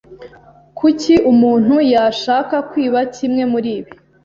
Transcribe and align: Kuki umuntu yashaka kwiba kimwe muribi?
Kuki 0.77 1.13
umuntu 1.31 1.75
yashaka 1.93 2.55
kwiba 2.69 2.99
kimwe 3.15 3.43
muribi? 3.51 3.91